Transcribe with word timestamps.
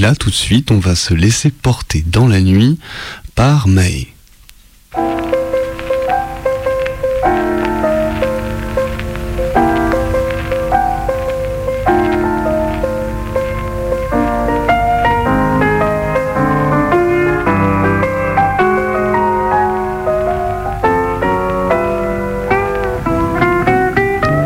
là, 0.00 0.14
tout 0.14 0.30
de 0.30 0.34
suite, 0.34 0.70
on 0.70 0.78
va 0.78 0.94
se 0.94 1.12
laisser 1.12 1.50
porter 1.50 2.02
dans 2.06 2.26
la 2.26 2.40
nuit 2.40 2.78
par 3.34 3.68
Maë. 3.68 4.08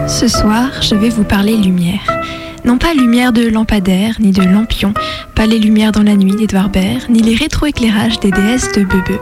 Ce 0.09 0.29
soir, 0.29 0.83
je 0.83 0.95
vais 0.95 1.11
vous 1.11 1.25
parler 1.25 1.57
lumière. 1.57 2.24
Non 2.65 2.79
pas 2.79 2.95
lumière 2.95 3.33
de 3.33 3.47
lampadaire, 3.47 4.17
ni 4.21 4.31
de 4.31 4.43
lampion, 4.43 4.95
pas 5.35 5.47
les 5.47 5.59
lumières 5.59 5.93
dans 5.93 6.03
la 6.03 6.17
nuit 6.17 6.33
d'Edouard 6.33 6.71
Baird, 6.71 7.11
ni 7.11 7.21
les 7.21 7.35
rétroéclairages 7.35 8.21
des 8.21 8.31
déesses 8.31 8.73
de 8.73 8.85
Bebe. 8.85 9.19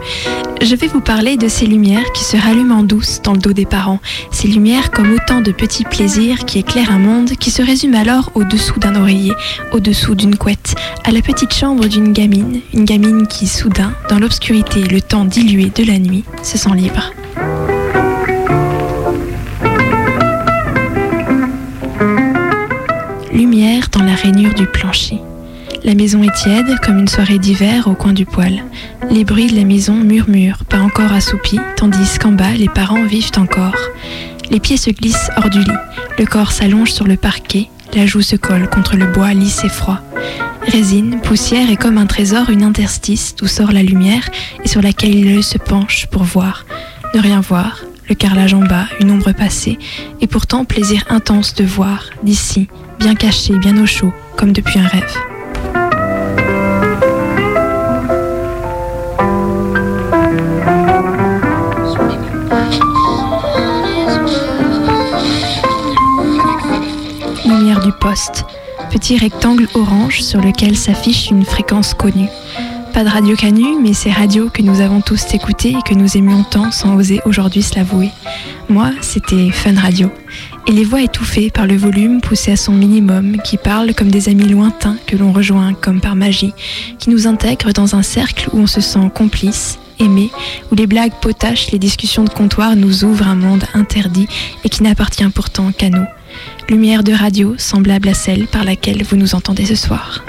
Je 0.60 0.76
vais 0.76 0.86
vous 0.86 1.00
parler 1.00 1.36
de 1.36 1.48
ces 1.48 1.66
lumières 1.66 2.12
qui 2.12 2.22
se 2.22 2.36
rallument 2.36 2.76
en 2.76 2.82
douce 2.84 3.20
dans 3.20 3.32
le 3.32 3.40
dos 3.40 3.52
des 3.52 3.66
parents, 3.66 4.00
ces 4.30 4.46
lumières 4.46 4.92
comme 4.92 5.12
autant 5.12 5.40
de 5.40 5.50
petits 5.50 5.82
plaisirs 5.82 6.44
qui 6.44 6.60
éclairent 6.60 6.92
un 6.92 7.00
monde 7.00 7.30
qui 7.32 7.50
se 7.50 7.62
résume 7.62 7.96
alors 7.96 8.30
au-dessous 8.36 8.78
d'un 8.78 8.94
oreiller, 8.94 9.32
au-dessous 9.72 10.14
d'une 10.14 10.36
couette, 10.36 10.76
à 11.02 11.10
la 11.10 11.20
petite 11.20 11.52
chambre 11.52 11.88
d'une 11.88 12.12
gamine, 12.12 12.60
une 12.72 12.84
gamine 12.84 13.26
qui 13.26 13.48
soudain, 13.48 13.92
dans 14.08 14.20
l'obscurité 14.20 14.80
et 14.80 14.88
le 14.88 15.00
temps 15.00 15.24
dilué 15.24 15.72
de 15.74 15.84
la 15.84 15.98
nuit, 15.98 16.22
se 16.44 16.58
sent 16.58 16.74
libre. 16.76 17.10
Dans 23.92 24.02
la 24.02 24.14
rainure 24.14 24.54
du 24.54 24.66
plancher. 24.66 25.20
La 25.84 25.94
maison 25.94 26.22
est 26.22 26.34
tiède 26.34 26.78
comme 26.84 26.98
une 26.98 27.08
soirée 27.08 27.38
d'hiver 27.38 27.88
au 27.88 27.94
coin 27.94 28.12
du 28.12 28.24
poêle. 28.24 28.64
Les 29.10 29.24
bruits 29.24 29.50
de 29.50 29.56
la 29.56 29.64
maison 29.64 29.94
murmurent, 29.94 30.64
pas 30.64 30.78
encore 30.78 31.12
assoupis, 31.12 31.58
tandis 31.76 32.18
qu'en 32.20 32.32
bas 32.32 32.52
les 32.52 32.68
parents 32.68 33.04
vivent 33.04 33.32
encore. 33.36 33.76
Les 34.50 34.60
pieds 34.60 34.76
se 34.76 34.90
glissent 34.90 35.30
hors 35.36 35.50
du 35.50 35.60
lit, 35.60 35.70
le 36.18 36.26
corps 36.26 36.52
s'allonge 36.52 36.92
sur 36.92 37.06
le 37.06 37.16
parquet, 37.16 37.68
la 37.94 38.06
joue 38.06 38.22
se 38.22 38.36
colle 38.36 38.68
contre 38.68 38.96
le 38.96 39.06
bois 39.06 39.34
lisse 39.34 39.64
et 39.64 39.68
froid. 39.68 39.98
Résine, 40.68 41.20
poussière 41.20 41.70
et 41.70 41.76
comme 41.76 41.98
un 41.98 42.06
trésor 42.06 42.50
une 42.50 42.62
interstice 42.62 43.34
d'où 43.36 43.46
sort 43.46 43.72
la 43.72 43.82
lumière 43.82 44.28
et 44.64 44.68
sur 44.68 44.82
laquelle 44.82 45.24
l'œil 45.24 45.42
se 45.42 45.58
penche 45.58 46.06
pour 46.06 46.22
voir. 46.22 46.64
Ne 47.14 47.20
rien 47.20 47.40
voir, 47.40 47.82
le 48.08 48.14
carrelage 48.14 48.54
en 48.54 48.60
bas, 48.60 48.86
une 49.00 49.10
ombre 49.10 49.32
passée, 49.32 49.78
et 50.20 50.26
pourtant 50.26 50.64
plaisir 50.64 51.04
intense 51.08 51.54
de 51.54 51.64
voir, 51.64 52.10
d'ici, 52.22 52.68
bien 53.02 53.14
caché, 53.16 53.58
bien 53.58 53.76
au 53.82 53.86
chaud, 53.86 54.12
comme 54.36 54.52
depuis 54.52 54.78
un 54.78 54.86
rêve. 54.86 55.02
Lumière 67.44 67.80
du 67.80 67.90
poste, 68.00 68.44
petit 68.92 69.18
rectangle 69.18 69.66
orange 69.74 70.22
sur 70.22 70.40
lequel 70.40 70.76
s'affiche 70.76 71.28
une 71.28 71.44
fréquence 71.44 71.94
connue. 71.94 72.28
Pas 72.92 73.04
de 73.04 73.08
radio 73.08 73.34
canu, 73.36 73.80
mais 73.80 73.94
ces 73.94 74.10
radios 74.10 74.50
que 74.50 74.60
nous 74.60 74.82
avons 74.82 75.00
tous 75.00 75.24
écoutées 75.32 75.70
et 75.70 75.82
que 75.82 75.94
nous 75.94 76.18
aimions 76.18 76.44
tant 76.44 76.70
sans 76.70 76.94
oser 76.94 77.22
aujourd'hui 77.24 77.62
se 77.62 77.74
l'avouer. 77.74 78.10
Moi, 78.68 78.90
c'était 79.00 79.50
Fun 79.50 79.80
Radio. 79.80 80.10
Et 80.66 80.72
les 80.72 80.84
voix 80.84 81.00
étouffées 81.00 81.50
par 81.50 81.66
le 81.66 81.74
volume 81.74 82.20
poussé 82.20 82.52
à 82.52 82.56
son 82.56 82.72
minimum, 82.72 83.38
qui 83.42 83.56
parlent 83.56 83.94
comme 83.94 84.10
des 84.10 84.28
amis 84.28 84.46
lointains 84.46 84.98
que 85.06 85.16
l'on 85.16 85.32
rejoint 85.32 85.72
comme 85.72 86.02
par 86.02 86.16
magie, 86.16 86.52
qui 86.98 87.08
nous 87.08 87.26
intègrent 87.26 87.72
dans 87.72 87.96
un 87.96 88.02
cercle 88.02 88.50
où 88.52 88.58
on 88.58 88.66
se 88.66 88.82
sent 88.82 89.10
complice, 89.14 89.78
aimé, 89.98 90.30
où 90.70 90.74
les 90.74 90.86
blagues 90.86 91.18
potachent, 91.18 91.70
les 91.70 91.78
discussions 91.78 92.24
de 92.24 92.30
comptoir 92.30 92.76
nous 92.76 93.04
ouvrent 93.04 93.28
un 93.28 93.36
monde 93.36 93.64
interdit 93.72 94.28
et 94.64 94.68
qui 94.68 94.82
n'appartient 94.82 95.24
pourtant 95.34 95.72
qu'à 95.72 95.88
nous. 95.88 96.06
Lumière 96.68 97.02
de 97.02 97.14
radio 97.14 97.54
semblable 97.56 98.08
à 98.08 98.14
celle 98.14 98.46
par 98.48 98.64
laquelle 98.64 99.02
vous 99.02 99.16
nous 99.16 99.34
entendez 99.34 99.64
ce 99.64 99.76
soir. 99.76 100.22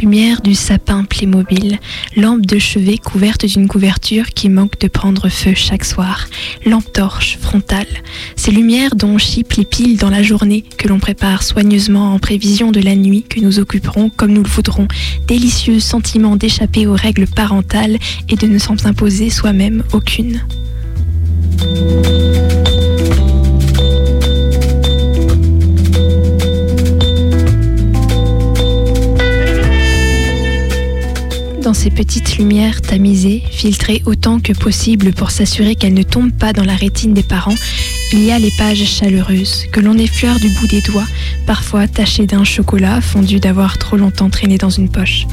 Lumière 0.00 0.40
du 0.40 0.54
sapin 0.54 1.04
Playmobil, 1.04 1.78
lampe 2.16 2.44
de 2.44 2.58
chevet 2.58 2.98
couverte 2.98 3.46
d'une 3.46 3.68
couverture 3.68 4.30
qui 4.30 4.48
manque 4.48 4.78
de 4.80 4.88
prendre 4.88 5.28
feu 5.28 5.52
chaque 5.54 5.84
soir, 5.84 6.26
lampe 6.66 6.92
torche 6.92 7.38
frontale, 7.40 7.86
ces 8.34 8.50
lumières 8.50 8.96
dont 8.96 9.16
chipent 9.18 9.52
les 9.52 9.64
piles 9.64 9.98
dans 9.98 10.10
la 10.10 10.22
journée 10.22 10.64
que 10.76 10.88
l'on 10.88 10.98
prépare 10.98 11.42
soigneusement 11.42 12.14
en 12.14 12.18
prévision 12.18 12.72
de 12.72 12.80
la 12.80 12.96
nuit 12.96 13.22
que 13.22 13.40
nous 13.40 13.60
occuperons 13.60 14.10
comme 14.10 14.32
nous 14.32 14.42
le 14.42 14.50
voudrons, 14.50 14.88
délicieux 15.28 15.78
sentiment 15.78 16.36
d'échapper 16.36 16.86
aux 16.86 16.96
règles 16.96 17.28
parentales 17.28 17.98
et 18.28 18.34
de 18.34 18.46
ne 18.48 18.58
s'en 18.58 18.74
imposer 18.84 19.30
soi-même 19.30 19.84
aucune. 19.92 20.40
Dans 31.72 31.78
ces 31.78 31.88
petites 31.88 32.36
lumières 32.36 32.82
tamisées, 32.82 33.42
filtrées 33.50 34.02
autant 34.04 34.40
que 34.40 34.52
possible 34.52 35.14
pour 35.14 35.30
s'assurer 35.30 35.74
qu'elles 35.74 35.94
ne 35.94 36.02
tombent 36.02 36.36
pas 36.38 36.52
dans 36.52 36.66
la 36.66 36.74
rétine 36.74 37.14
des 37.14 37.22
parents, 37.22 37.54
il 38.12 38.22
y 38.22 38.30
a 38.30 38.38
les 38.38 38.50
pages 38.58 38.84
chaleureuses 38.84 39.64
que 39.72 39.80
l'on 39.80 39.96
effleure 39.96 40.38
du 40.38 40.50
bout 40.50 40.66
des 40.66 40.82
doigts, 40.82 41.06
parfois 41.46 41.88
tachées 41.88 42.26
d'un 42.26 42.44
chocolat 42.44 43.00
fondu 43.00 43.40
d'avoir 43.40 43.78
trop 43.78 43.96
longtemps 43.96 44.28
traîné 44.28 44.58
dans 44.58 44.68
une 44.68 44.90
poche. 44.90 45.26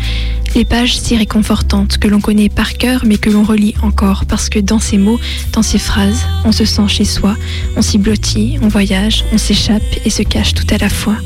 Les 0.55 0.63
pages 0.63 0.97
si 0.97 1.17
réconfortantes 1.17 1.97
que 1.97 2.07
l'on 2.07 2.22
connaît 2.22 2.47
par 2.47 2.75
cœur 2.75 3.01
mais 3.06 3.17
que 3.17 3.29
l'on 3.29 3.44
relit 3.44 3.75
encore 3.81 4.23
parce 4.25 4.47
que 4.47 4.59
dans 4.59 4.79
ces 4.79 4.97
mots, 4.97 5.19
dans 5.51 5.61
ces 5.61 5.77
phrases, 5.77 6.25
on 6.45 6.53
se 6.53 6.63
sent 6.63 6.88
chez 6.88 7.03
soi, 7.03 7.35
on 7.75 7.81
s'y 7.81 7.97
blottit, 7.97 8.59
on 8.61 8.69
voyage, 8.69 9.25
on 9.33 9.38
s'échappe 9.38 9.83
et 10.06 10.09
se 10.09 10.23
cache 10.23 10.53
tout 10.53 10.67
à 10.73 10.77
la 10.77 10.88
fois. 10.88 11.17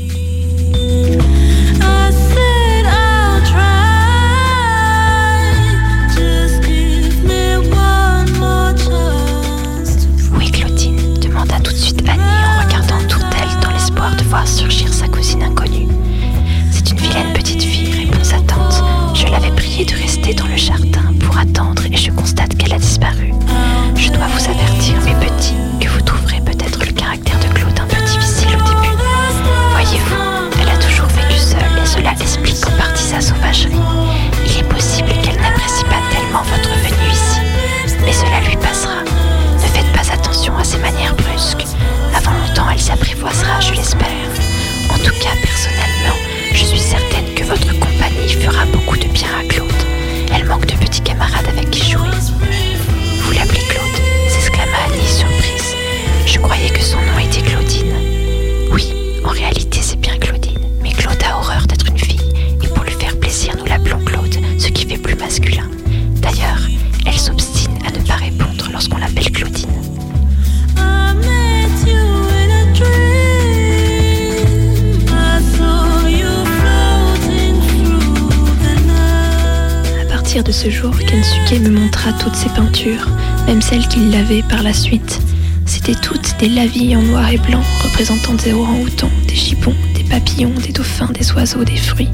Ce 80.64 80.70
jour, 80.70 80.96
Kensuke 80.96 81.60
me 81.60 81.68
montra 81.68 82.10
toutes 82.14 82.34
ses 82.34 82.48
peintures, 82.48 83.06
même 83.46 83.60
celles 83.60 83.86
qu'il 83.86 84.10
lavait 84.10 84.42
par 84.48 84.62
la 84.62 84.72
suite. 84.72 85.20
C'étaient 85.66 85.94
toutes 85.94 86.36
des 86.38 86.48
lavilles 86.48 86.96
en 86.96 87.02
noir 87.02 87.28
et 87.30 87.36
blanc, 87.36 87.60
représentant 87.82 88.32
des 88.32 88.54
orang-outans, 88.54 89.10
des 89.28 89.34
gibbons, 89.34 89.74
des 89.94 90.04
papillons, 90.04 90.54
des 90.64 90.72
dauphins, 90.72 91.10
des 91.12 91.32
oiseaux, 91.32 91.64
des 91.64 91.76
fruits. 91.76 92.08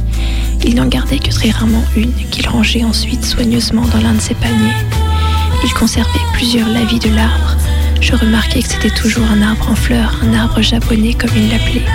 Il 0.65 0.75
n'en 0.75 0.87
gardait 0.87 1.21
que 1.21 1.31
très 1.31 1.51
rarement 1.51 1.85
une, 1.97 2.13
qu'il 2.31 2.49
rangeait 2.49 2.83
ensuite 2.83 3.25
soigneusement 3.25 3.87
dans 3.93 4.01
l'un 4.01 4.15
de 4.15 4.21
ses 4.21 4.35
paniers. 4.35 4.75
Il 5.63 5.73
conservait 5.75 6.11
plusieurs 6.33 6.69
lavis 6.69 6.99
de 6.99 7.15
l'arbre. 7.15 7.57
Je 8.01 8.17
remarquai 8.17 8.63
que 8.63 8.69
c'était 8.69 8.91
toujours 8.91 9.31
un 9.31 9.43
arbre 9.43 9.71
en 9.71 9.77
fleurs, 9.77 10.17
un 10.25 10.35
arbre 10.35 10.61
japonais 10.61 11.15
comme 11.15 11.31
il 11.37 11.51
l'appelait, 11.51 11.87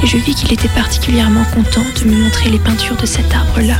et 0.00 0.06
je 0.06 0.18
vis 0.18 0.36
qu'il 0.36 0.52
était 0.52 0.68
particulièrement 0.68 1.44
content 1.52 1.84
de 2.00 2.08
me 2.08 2.22
montrer 2.22 2.50
les 2.50 2.60
peintures 2.60 2.96
de 2.96 3.06
cet 3.06 3.34
arbre-là. 3.34 3.78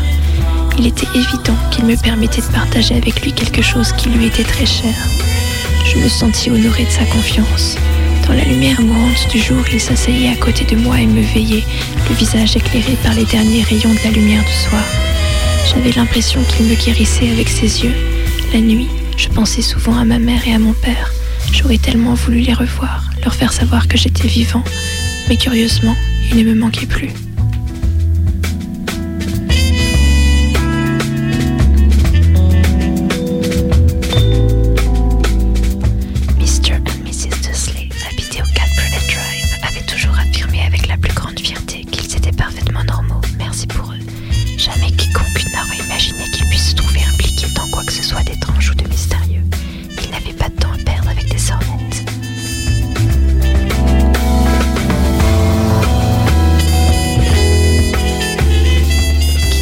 Il 0.79 0.87
était 0.87 1.07
évident 1.15 1.57
qu'il 1.71 1.85
me 1.85 1.97
permettait 1.97 2.41
de 2.41 2.47
partager 2.47 2.97
avec 2.97 3.23
lui 3.23 3.33
quelque 3.33 3.63
chose 3.63 3.93
qui 3.93 4.09
lui 4.09 4.27
était 4.27 4.45
très 4.45 4.67
cher. 4.67 4.95
Je 5.85 5.99
me 5.99 6.09
sentis 6.09 6.51
honorée 6.51 6.85
de 6.85 6.91
sa 6.91 7.05
confiance. 7.05 7.77
Dans 8.27 8.35
la 8.35 8.45
lumière 8.45 8.81
mourante 8.81 9.29
du 9.31 9.39
jour, 9.39 9.63
il 9.73 9.81
s'asseyait 9.81 10.31
à 10.31 10.37
côté 10.37 10.65
de 10.65 10.77
moi 10.81 10.99
et 10.99 11.07
me 11.07 11.23
veillait, 11.23 11.65
le 12.09 12.17
visage 12.17 12.57
éclairé 12.57 12.97
par 13.03 13.15
les 13.15 13.25
derniers 13.27 13.63
rayons 13.63 13.93
de 13.93 14.05
la 14.05 14.11
lumière 14.11 14.45
du 14.45 14.53
soir. 14.53 14.85
J'avais 15.67 15.93
l'impression 15.93 16.41
qu'il 16.45 16.67
me 16.67 16.75
guérissait 16.75 17.31
avec 17.31 17.49
ses 17.49 17.85
yeux. 17.85 17.95
La 18.53 18.61
nuit, 18.61 18.89
je 19.17 19.29
pensais 19.29 19.63
souvent 19.63 19.97
à 19.97 20.05
ma 20.05 20.19
mère 20.19 20.47
et 20.49 20.55
à 20.55 20.59
mon 20.59 20.73
père. 20.73 21.13
J'aurais 21.53 21.79
tellement 21.79 22.15
voulu 22.15 22.41
les 22.41 22.55
revoir, 22.55 23.05
leur 23.23 23.35
faire 23.35 23.53
savoir 23.53 23.87
que 23.87 23.97
j'étais 23.97 24.29
vivant. 24.29 24.65
Mais 25.29 25.37
curieusement, 25.37 25.97
ils 26.31 26.37
ne 26.37 26.51
me 26.51 26.55
manquaient 26.55 26.87
plus. 26.87 27.11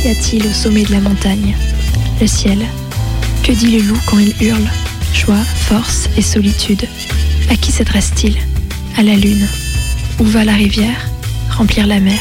Qu'y 0.03 0.09
a-t-il 0.09 0.45
au 0.49 0.53
sommet 0.53 0.83
de 0.83 0.91
la 0.91 1.01
montagne? 1.01 1.55
Le 2.21 2.27
ciel. 2.27 2.59
Que 3.45 3.53
dit 3.53 3.71
le 3.71 3.83
loup 3.83 3.99
quand 4.07 4.19
il 4.19 4.35
hurle? 4.45 4.69
Joie, 5.15 5.45
force 5.69 6.09
et 6.17 6.23
solitude. 6.23 6.89
À 7.49 7.55
qui 7.55 7.71
s'adresse-t-il? 7.71 8.37
À 8.97 9.05
la 9.05 9.15
lune. 9.15 9.47
Où 10.19 10.25
va 10.25 10.45
la 10.45 10.55
rivière? 10.55 11.09
Remplir 11.51 11.87
la 11.87 12.01
mer. 12.01 12.19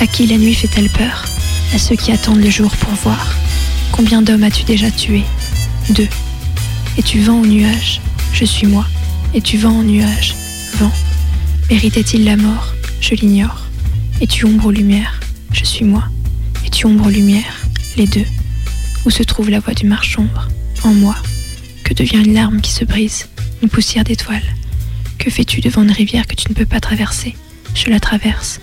À 0.00 0.08
qui 0.08 0.26
la 0.26 0.36
nuit 0.36 0.54
fait-elle 0.54 0.90
peur? 0.90 1.24
À 1.72 1.78
ceux 1.78 1.94
qui 1.94 2.10
attendent 2.10 2.42
le 2.42 2.50
jour 2.50 2.74
pour 2.76 2.94
voir. 2.94 3.36
Combien 3.92 4.20
d'hommes 4.20 4.42
as-tu 4.42 4.64
déjà 4.64 4.90
tués? 4.90 5.24
Deux. 5.90 6.08
Es-tu 6.98 7.20
vent 7.20 7.38
ou 7.38 7.46
nuage? 7.46 8.00
Je 8.32 8.44
suis 8.44 8.66
moi. 8.66 8.84
Es-tu 9.32 9.58
vent 9.58 9.78
ou 9.78 9.84
nuage? 9.84 10.34
Vent. 10.78 10.92
Méritait-il 11.70 12.24
la 12.24 12.36
mort? 12.36 12.74
Je 13.00 13.14
l'ignore. 13.14 13.66
Es-tu 14.20 14.44
ombre 14.44 14.66
ou 14.66 14.70
lumière? 14.72 15.20
Je 15.52 15.64
suis 15.64 15.84
moi. 15.84 16.02
Es-tu 16.66 16.86
ombre 16.86 17.06
ou 17.06 17.10
lumière 17.10 17.64
Les 17.96 18.08
deux. 18.08 18.26
Où 19.04 19.10
se 19.10 19.22
trouve 19.22 19.50
la 19.50 19.60
voix 19.60 19.72
du 19.72 19.86
marche-ombre 19.86 20.48
En 20.82 20.92
moi. 20.92 21.14
Que 21.84 21.94
devient 21.94 22.24
une 22.24 22.34
larme 22.34 22.60
qui 22.60 22.72
se 22.72 22.84
brise 22.84 23.28
Une 23.62 23.68
poussière 23.68 24.02
d'étoile 24.02 24.42
Que 25.16 25.30
fais-tu 25.30 25.60
devant 25.60 25.84
une 25.84 25.92
rivière 25.92 26.26
que 26.26 26.34
tu 26.34 26.48
ne 26.48 26.54
peux 26.54 26.66
pas 26.66 26.80
traverser? 26.80 27.36
Je 27.74 27.88
la 27.88 28.00
traverse. 28.00 28.60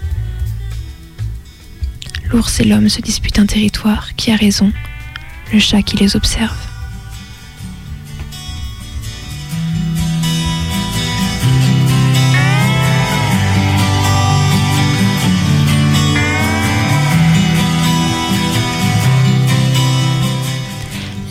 L'ours 2.29 2.59
et 2.59 2.65
l'homme 2.65 2.89
se 2.89 2.99
disputent 2.99 3.39
un 3.39 3.45
territoire. 3.45 4.15
Qui 4.17 4.31
a 4.31 4.35
raison 4.35 4.73
Le 5.53 5.59
chat 5.59 5.81
qui 5.81 5.95
les 5.95 6.17
observe. 6.17 6.72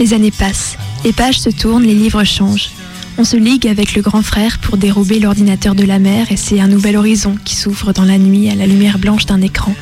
Les 0.02 0.14
années 0.14 0.32
passent, 0.32 0.76
les 1.04 1.12
pages 1.12 1.38
se 1.38 1.49
tournent, 1.49 1.84
les 1.84 1.94
livres 1.94 2.25
changent. 2.25 2.70
On 3.19 3.25
se 3.25 3.37
ligue 3.37 3.69
avec 3.69 3.94
le 3.94 4.02
grand 4.02 4.22
frère 4.22 4.58
pour 4.58 4.76
dérober 4.76 5.20
l'ordinateur 5.20 5.76
de 5.76 5.84
la 5.84 6.00
mère 6.00 6.32
et 6.32 6.37
c'est 6.37 6.58
un 6.58 6.66
nouvel 6.66 6.96
horizon 6.96 7.37
qui 7.44 7.54
s'ouvre 7.54 7.93
dans 7.93 8.02
la 8.02 8.19
nuit 8.19 8.50
à 8.50 8.56
la 8.56 8.66
lumière 8.66 8.99
blanche 8.99 9.26
d'un 9.26 9.40
écran. 9.40 9.72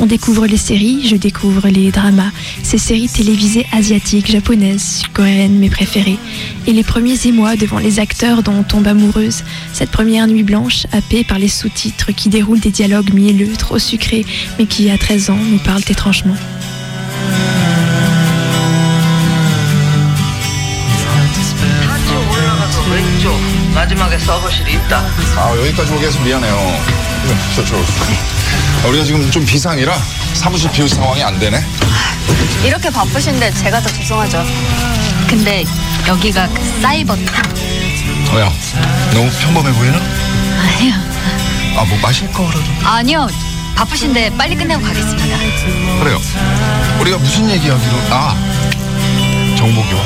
On 0.00 0.06
découvre 0.06 0.46
les 0.46 0.56
séries, 0.56 1.06
je 1.06 1.14
découvre 1.14 1.68
les 1.68 1.92
dramas, 1.92 2.32
ces 2.64 2.76
séries 2.76 3.08
télévisées 3.08 3.64
asiatiques, 3.70 4.32
japonaises, 4.32 5.04
coréennes, 5.14 5.60
mes 5.60 5.70
préférées, 5.70 6.18
et 6.66 6.72
les 6.72 6.82
premiers 6.82 7.24
émois 7.24 7.54
devant 7.54 7.78
les 7.78 8.00
acteurs 8.00 8.42
dont 8.42 8.56
on 8.58 8.64
tombe 8.64 8.88
amoureuse, 8.88 9.44
cette 9.72 9.92
première 9.92 10.26
nuit 10.26 10.42
blanche 10.42 10.88
happée 10.90 11.22
par 11.22 11.38
les 11.38 11.46
sous-titres 11.46 12.10
qui 12.10 12.30
déroulent 12.30 12.58
des 12.58 12.72
dialogues 12.72 13.14
mielleux, 13.14 13.52
trop 13.56 13.78
sucrés, 13.78 14.26
mais 14.58 14.66
qui 14.66 14.90
à 14.90 14.98
13 14.98 15.30
ans 15.30 15.38
nous 15.52 15.58
parlent 15.58 15.88
étrangement. 15.88 16.34
마지막에 24.12 24.18
서버실이 24.18 24.74
있다 24.74 24.98
아 25.36 25.54
여기까지 25.56 25.92
오게 25.92 26.06
해서 26.06 26.18
미안해요. 26.20 26.80
저, 27.54 27.64
저, 27.64 27.76
아, 27.76 28.88
우리가 28.88 29.04
지금 29.04 29.30
좀 29.30 29.44
비상이라 29.44 29.96
사무실 30.34 30.70
비울 30.70 30.88
상황이 30.88 31.22
안 31.22 31.38
되네. 31.38 31.64
이렇게 32.64 32.90
바쁘신데 32.90 33.52
제가 33.54 33.80
더 33.80 33.88
죄송하죠. 33.88 34.44
근데 35.28 35.64
여기가 36.06 36.48
그 36.48 36.80
사이버 36.82 37.16
뭐야? 38.30 38.52
너무 39.14 39.30
평범해 39.30 39.72
보이나? 39.72 39.98
아니요. 39.98 40.94
아 41.78 41.84
뭐 41.84 41.98
마실 42.02 42.30
거라도. 42.32 42.60
아니요. 42.84 43.28
바쁘신데 43.76 44.36
빨리 44.36 44.54
끝내고 44.56 44.82
가겠습니다. 44.82 45.38
그래요. 46.00 46.20
우리가 47.00 47.16
무슨 47.18 47.48
얘기하기로? 47.50 47.96
아 48.10 48.36
정보교 49.56 49.96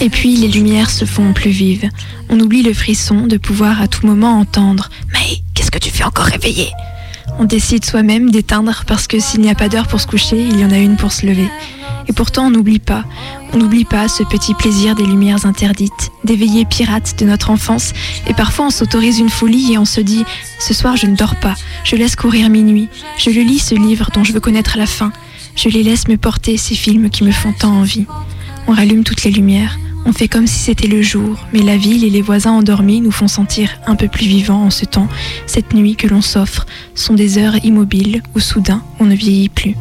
Et 0.00 0.10
puis 0.10 0.36
les 0.36 0.48
lumières 0.48 0.90
se 0.90 1.04
font 1.04 1.32
plus 1.32 1.50
vives. 1.50 1.88
On 2.28 2.38
oublie 2.38 2.62
le 2.62 2.72
frisson 2.72 3.26
de 3.26 3.36
pouvoir 3.36 3.82
à 3.82 3.88
tout 3.88 4.06
moment 4.06 4.38
entendre⁇ 4.38 4.84
Mais 5.12 5.40
qu'est-ce 5.54 5.72
que 5.72 5.78
tu 5.78 5.90
fais 5.90 6.04
encore 6.04 6.26
réveillé?⁇ 6.26 6.66
On 7.40 7.44
décide 7.44 7.84
soi-même 7.84 8.30
d'éteindre 8.30 8.84
parce 8.86 9.08
que 9.08 9.18
s'il 9.18 9.40
n'y 9.40 9.50
a 9.50 9.56
pas 9.56 9.68
d'heure 9.68 9.88
pour 9.88 10.00
se 10.00 10.06
coucher, 10.06 10.40
il 10.40 10.60
y 10.60 10.64
en 10.64 10.70
a 10.70 10.78
une 10.78 10.96
pour 10.96 11.10
se 11.10 11.26
lever. 11.26 11.48
Et 12.06 12.12
pourtant 12.12 12.46
on 12.46 12.50
n'oublie 12.50 12.78
pas, 12.78 13.04
on 13.52 13.58
n'oublie 13.58 13.84
pas 13.84 14.06
ce 14.08 14.22
petit 14.22 14.54
plaisir 14.54 14.94
des 14.94 15.04
lumières 15.04 15.46
interdites, 15.46 16.10
des 16.24 16.36
veillées 16.36 16.64
pirates 16.64 17.18
de 17.18 17.26
notre 17.26 17.50
enfance, 17.50 17.92
et 18.28 18.34
parfois 18.34 18.66
on 18.66 18.70
s'autorise 18.70 19.18
une 19.18 19.28
folie 19.28 19.72
et 19.72 19.78
on 19.78 19.84
se 19.84 20.00
dit⁇ 20.00 20.22
Ce 20.60 20.74
soir 20.74 20.96
je 20.96 21.06
ne 21.06 21.16
dors 21.16 21.36
pas, 21.36 21.54
je 21.82 21.96
laisse 21.96 22.14
courir 22.14 22.50
minuit, 22.50 22.88
je 23.18 23.30
le 23.30 23.42
lis 23.42 23.58
ce 23.58 23.74
livre 23.74 24.10
dont 24.14 24.24
je 24.24 24.32
veux 24.32 24.40
connaître 24.40 24.78
la 24.78 24.86
fin, 24.86 25.12
je 25.56 25.68
les 25.68 25.82
laisse 25.82 26.06
me 26.06 26.16
porter 26.16 26.56
ces 26.56 26.76
films 26.76 27.10
qui 27.10 27.24
me 27.24 27.32
font 27.32 27.52
tant 27.52 27.72
envie. 27.72 28.06
On 28.68 28.72
rallume 28.72 29.04
toutes 29.04 29.24
les 29.24 29.30
lumières, 29.30 29.76
on 30.08 30.12
fait 30.12 30.26
comme 30.26 30.46
si 30.46 30.58
c'était 30.58 30.86
le 30.86 31.02
jour, 31.02 31.36
mais 31.52 31.60
la 31.60 31.76
ville 31.76 32.02
et 32.02 32.08
les 32.08 32.22
voisins 32.22 32.52
endormis 32.52 33.02
nous 33.02 33.10
font 33.10 33.28
sentir 33.28 33.78
un 33.86 33.94
peu 33.94 34.08
plus 34.08 34.24
vivants 34.24 34.64
en 34.64 34.70
ce 34.70 34.86
temps. 34.86 35.06
Cette 35.46 35.74
nuit 35.74 35.96
que 35.96 36.06
l'on 36.06 36.22
s'offre 36.22 36.64
sont 36.94 37.12
des 37.12 37.36
heures 37.36 37.62
immobiles 37.62 38.22
où 38.34 38.40
soudain 38.40 38.82
on 39.00 39.04
ne 39.04 39.14
vieillit 39.14 39.50
plus. 39.50 39.74